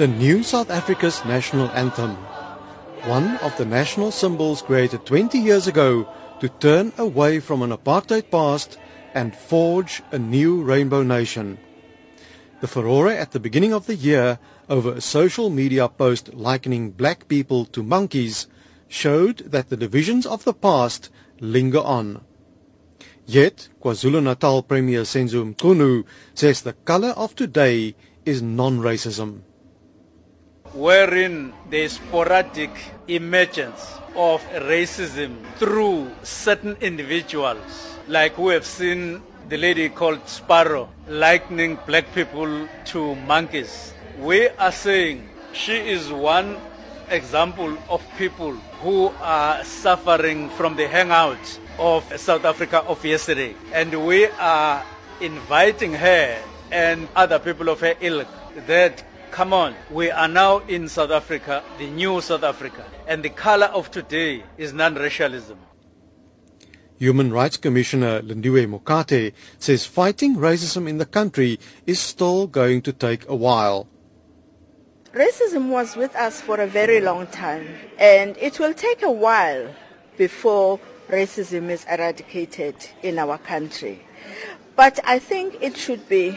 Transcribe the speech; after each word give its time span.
the 0.00 0.08
new 0.08 0.42
South 0.42 0.70
Africa's 0.70 1.22
national 1.26 1.68
anthem. 1.72 2.16
One 3.04 3.36
of 3.44 3.54
the 3.58 3.66
national 3.66 4.12
symbols 4.12 4.62
created 4.62 5.04
20 5.04 5.36
years 5.36 5.66
ago 5.66 6.08
to 6.40 6.48
turn 6.48 6.94
away 6.96 7.38
from 7.38 7.60
an 7.60 7.68
apartheid 7.68 8.30
past 8.30 8.78
and 9.12 9.36
forge 9.36 10.00
a 10.10 10.18
new 10.18 10.62
rainbow 10.62 11.02
nation. 11.02 11.58
The 12.62 12.66
furore 12.66 13.10
at 13.10 13.32
the 13.32 13.40
beginning 13.40 13.74
of 13.74 13.84
the 13.84 13.94
year 13.94 14.38
over 14.70 14.94
a 14.94 15.02
social 15.02 15.50
media 15.50 15.86
post 15.86 16.32
likening 16.32 16.92
black 16.92 17.28
people 17.28 17.66
to 17.66 17.82
monkeys 17.82 18.48
showed 18.88 19.52
that 19.52 19.68
the 19.68 19.76
divisions 19.76 20.24
of 20.24 20.44
the 20.44 20.54
past 20.54 21.10
linger 21.40 21.84
on. 21.84 22.24
Yet, 23.26 23.68
KwaZulu-Natal 23.84 24.62
Premier 24.62 25.02
Senzo 25.02 25.44
Mchunu 25.54 26.06
says 26.32 26.62
the 26.62 26.72
color 26.88 27.10
of 27.10 27.36
today 27.36 27.94
is 28.24 28.40
non-racism 28.40 29.42
wherein 30.72 31.52
the 31.68 31.88
sporadic 31.88 32.70
emergence 33.08 33.94
of 34.14 34.42
racism 34.50 35.36
through 35.56 36.10
certain 36.22 36.76
individuals, 36.80 37.96
like 38.08 38.38
we 38.38 38.52
have 38.52 38.66
seen 38.66 39.22
the 39.48 39.56
lady 39.56 39.88
called 39.88 40.28
Sparrow 40.28 40.88
likening 41.08 41.78
black 41.86 42.12
people 42.14 42.68
to 42.86 43.14
monkeys. 43.16 43.92
We 44.18 44.48
are 44.50 44.72
saying 44.72 45.28
she 45.52 45.76
is 45.76 46.12
one 46.12 46.56
example 47.08 47.76
of 47.88 48.02
people 48.16 48.52
who 48.82 49.12
are 49.20 49.64
suffering 49.64 50.50
from 50.50 50.76
the 50.76 50.86
hangout 50.86 51.58
of 51.78 52.04
South 52.20 52.44
Africa 52.44 52.84
of 52.84 53.04
yesterday. 53.04 53.54
And 53.72 54.06
we 54.06 54.26
are 54.38 54.84
inviting 55.20 55.94
her 55.94 56.38
and 56.70 57.08
other 57.16 57.40
people 57.40 57.68
of 57.68 57.80
her 57.80 57.94
ilk 58.00 58.28
that 58.66 59.02
Come 59.30 59.52
on, 59.52 59.76
we 59.90 60.10
are 60.10 60.26
now 60.26 60.58
in 60.58 60.88
South 60.88 61.12
Africa, 61.12 61.62
the 61.78 61.88
new 61.88 62.20
South 62.20 62.42
Africa, 62.42 62.84
and 63.06 63.22
the 63.22 63.30
color 63.30 63.66
of 63.66 63.90
today 63.90 64.42
is 64.58 64.72
non-racialism. 64.72 65.56
Human 66.98 67.32
Rights 67.32 67.56
Commissioner 67.56 68.22
Lindiwe 68.22 68.66
Mokate 68.66 69.32
says 69.58 69.86
fighting 69.86 70.36
racism 70.36 70.88
in 70.88 70.98
the 70.98 71.06
country 71.06 71.60
is 71.86 72.00
still 72.00 72.48
going 72.48 72.82
to 72.82 72.92
take 72.92 73.26
a 73.28 73.34
while. 73.34 73.86
Racism 75.14 75.70
was 75.70 75.96
with 75.96 76.14
us 76.16 76.40
for 76.40 76.60
a 76.60 76.66
very 76.66 77.00
long 77.00 77.28
time, 77.28 77.68
and 77.98 78.36
it 78.36 78.58
will 78.58 78.74
take 78.74 79.02
a 79.02 79.10
while 79.10 79.72
before 80.18 80.80
racism 81.08 81.70
is 81.70 81.84
eradicated 81.84 82.74
in 83.02 83.18
our 83.18 83.38
country. 83.38 84.04
But 84.74 84.98
I 85.04 85.20
think 85.20 85.56
it 85.60 85.76
should 85.76 86.08
be, 86.08 86.36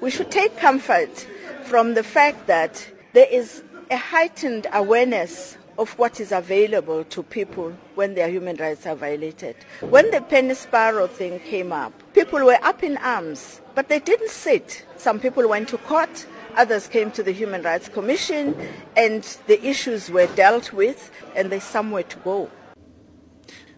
we 0.00 0.10
should 0.10 0.30
take 0.30 0.56
comfort 0.56 1.26
from 1.64 1.94
the 1.94 2.02
fact 2.02 2.46
that 2.46 2.86
there 3.12 3.28
is 3.30 3.62
a 3.90 3.96
heightened 3.96 4.66
awareness 4.72 5.56
of 5.78 5.98
what 5.98 6.20
is 6.20 6.32
available 6.32 7.04
to 7.04 7.22
people 7.22 7.72
when 7.94 8.14
their 8.14 8.28
human 8.28 8.56
rights 8.56 8.86
are 8.86 8.94
violated. 8.94 9.56
When 9.80 10.10
the 10.10 10.20
Penny 10.20 10.54
Sparrow 10.54 11.06
thing 11.06 11.40
came 11.40 11.72
up, 11.72 11.92
people 12.12 12.44
were 12.44 12.58
up 12.62 12.82
in 12.82 12.96
arms, 12.98 13.60
but 13.74 13.88
they 13.88 13.98
didn't 13.98 14.30
sit. 14.30 14.84
Some 14.96 15.18
people 15.18 15.48
went 15.48 15.68
to 15.70 15.78
court, 15.78 16.26
others 16.56 16.88
came 16.88 17.10
to 17.12 17.22
the 17.22 17.32
Human 17.32 17.62
Rights 17.62 17.88
Commission, 17.88 18.54
and 18.96 19.22
the 19.46 19.64
issues 19.64 20.10
were 20.10 20.26
dealt 20.28 20.72
with, 20.72 21.10
and 21.34 21.50
there's 21.50 21.64
somewhere 21.64 22.04
to 22.04 22.18
go. 22.18 22.50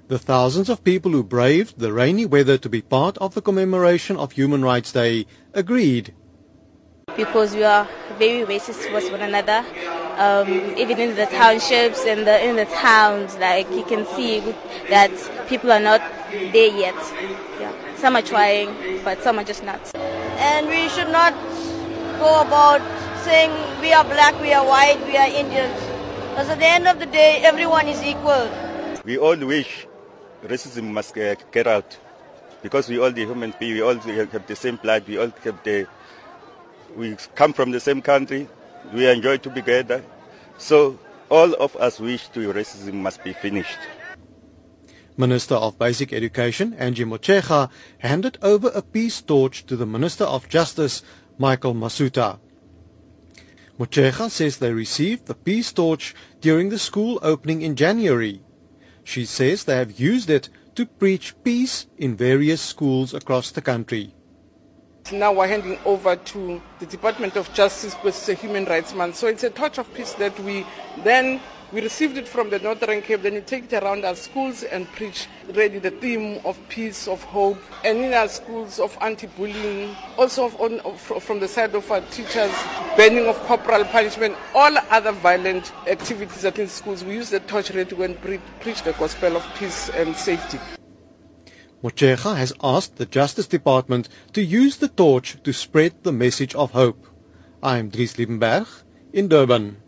The 0.09 0.19
thousands 0.19 0.69
of 0.69 0.85
people 0.85 1.13
who 1.13 1.25
braved 1.25 1.79
the 1.79 1.93
rainy 1.93 2.27
weather 2.27 2.59
to 2.59 2.69
be 2.69 2.83
part 2.83 3.17
of 3.19 3.35
the 3.35 3.41
commemoration 3.41 4.17
of 4.17 4.33
Human 4.33 4.63
Rights 4.63 4.93
Day 4.93 5.27
agreed 5.55 6.13
because 7.17 7.55
we 7.55 7.63
are 7.63 7.87
very 8.19 8.45
racist 8.45 8.87
towards 8.87 9.11
one 9.11 9.21
another. 9.21 9.65
Um, 10.17 10.49
even 10.79 10.99
in 10.99 11.17
the 11.17 11.27
townships 11.27 12.05
and 12.07 12.27
the, 12.27 12.45
in 12.45 12.57
the 12.57 12.67
towns, 12.67 13.37
like 13.39 13.71
you 13.71 13.85
can 13.85 14.07
see 14.15 14.41
that 14.89 15.11
people 15.49 15.73
are 15.73 15.81
not 15.81 16.01
there 16.31 16.77
yet. 16.77 16.95
Yeah. 17.61 17.73
Some 17.97 18.17
are 18.17 18.23
trying, 18.23 19.03
but 19.05 19.23
some 19.23 19.39
are 19.39 19.45
just 19.45 19.65
not. 19.65 19.95
And 19.97 20.69
we 20.69 20.89
should 20.89 21.11
not 21.11 21.35
go 22.19 22.43
about 22.43 22.83
saying 23.25 23.51
we 23.81 23.93
are 23.93 24.05
black, 24.05 24.41
we 24.41 24.53
are 24.53 24.65
white, 24.65 25.01
we 25.07 25.17
are 25.17 25.29
Indians. 25.29 25.81
Because 26.31 26.49
at 26.51 26.59
the 26.59 26.67
end 26.67 26.87
of 26.87 26.99
the 26.99 27.07
day, 27.07 27.41
everyone 27.43 27.89
is 27.89 28.03
equal. 28.03 28.51
We 29.05 29.19
all 29.19 29.37
wish 29.37 29.87
racism 30.45 30.93
must 30.93 31.15
get 31.15 31.67
out 31.67 31.97
because 32.63 32.89
we 32.89 32.99
all 32.99 33.11
the 33.11 33.25
human 33.25 33.55
beings, 33.59 33.75
we 33.75 33.83
all 33.83 33.95
have 33.95 34.47
the 34.47 34.57
same 34.57 34.77
blood, 34.77 35.07
we 35.09 35.19
all 35.19 35.33
have 35.43 35.63
the 35.65 35.87
we 36.97 37.17
come 37.35 37.53
from 37.53 37.71
the 37.71 37.81
same 37.81 38.03
country. 38.03 38.49
We 38.93 39.09
enjoy 39.09 39.39
to 39.39 39.51
be 39.51 39.61
together. 39.61 40.03
So 40.59 40.99
all 41.31 41.55
of 41.55 41.75
us 41.77 42.01
wish 42.01 42.29
to 42.29 42.53
racism 42.53 42.95
must 42.95 43.25
be 43.25 43.33
finished. 43.33 43.79
Minister 45.17 45.55
of 45.55 45.79
Basic 45.79 46.13
Education, 46.13 46.75
Angie 46.75 47.05
Motshekga, 47.05 47.71
handed 47.99 48.37
over 48.43 48.71
a 48.75 48.83
peace 48.83 49.23
torch 49.23 49.65
to 49.67 49.77
the 49.77 49.87
Minister 49.87 50.25
of 50.25 50.49
Justice, 50.49 51.03
Michael 51.39 51.75
Masutha. 51.75 52.39
Motshekga 53.79 54.31
says 54.31 54.59
they 54.59 54.73
received 54.73 55.27
the 55.27 55.35
peace 55.35 55.73
torch 55.73 56.15
during 56.41 56.69
the 56.69 56.79
school 56.79 57.19
opening 57.23 57.63
in 57.63 57.77
January. 57.77 58.43
She 59.05 59.25
says 59.25 59.65
they 59.65 59.77
have 59.77 60.01
used 60.01 60.31
it 60.31 60.49
to 60.75 60.87
preach 60.87 61.35
peace 61.45 61.87
in 61.97 62.17
various 62.17 62.61
schools 62.61 63.15
across 63.15 63.51
the 63.51 63.63
country. 63.63 64.15
Now 65.13 65.35
we're 65.35 65.49
handing 65.49 65.79
over 65.85 66.17
to 66.17 66.63
the 66.79 66.87
Department 66.87 67.37
of 67.37 67.53
Justice 67.53 67.95
with 68.03 68.25
the 68.25 68.33
Human 68.33 68.65
Rights 68.65 68.95
Month. 68.95 69.17
So 69.17 69.27
it's 69.27 69.45
a 69.45 69.51
touch 69.51 69.77
of 69.77 69.93
peace 69.93 70.15
that 70.15 70.39
we 70.41 70.65
then 71.05 71.41
we 71.73 71.83
received 71.83 72.17
it 72.17 72.29
from 72.29 72.51
the 72.51 72.59
Northern 72.61 73.03
Cape, 73.03 73.23
then 73.23 73.35
we 73.35 73.41
take 73.41 73.73
it 73.73 73.83
around 73.83 74.05
our 74.05 74.15
schools 74.15 74.63
and 74.63 74.87
preach 74.93 75.27
really 75.53 75.81
the 75.81 75.91
theme 75.91 76.41
of 76.45 76.57
peace, 76.69 77.09
of 77.09 77.23
hope, 77.25 77.59
and 77.85 77.99
in 77.99 78.15
our 78.15 78.29
schools 78.29 78.79
of 78.79 78.97
anti-bullying, 79.01 79.97
also 80.17 80.45
on, 80.59 80.81
from 80.99 81.41
the 81.41 81.49
side 81.49 81.75
of 81.75 81.91
our 81.91 82.01
teachers, 82.13 82.53
banning 82.97 83.27
of 83.27 83.37
corporal 83.41 83.85
punishment, 83.87 84.37
all 84.55 84.77
other 84.91 85.11
violent 85.11 85.73
activities 85.89 86.45
at 86.45 86.59
in 86.61 86.69
schools. 86.69 87.03
We 87.03 87.15
use 87.15 87.31
the 87.31 87.41
torch 87.41 87.71
really 87.71 87.87
to 87.87 87.97
go 87.97 88.03
and 88.05 88.21
pre- 88.21 88.41
preach 88.61 88.83
the 88.83 88.93
gospel 88.93 89.37
of 89.37 89.45
peace 89.57 89.91
and 89.91 90.15
safety. 90.15 90.61
Motshekga 91.85 92.39
has 92.39 92.55
asked 92.63 92.97
the 92.97 93.05
Justice 93.05 93.47
Department 93.47 94.09
to 94.33 94.43
use 94.43 94.79
the 94.79 94.89
torch 94.89 95.37
to 95.43 95.53
spread 95.53 95.93
the 96.03 96.13
message 96.13 96.55
of 96.55 96.71
hope. 96.71 97.07
I 97.63 97.77
am 97.77 97.91
Dries 97.91 98.15
Liebenberg 98.15 98.67
in 99.13 99.29
Durban. 99.29 99.84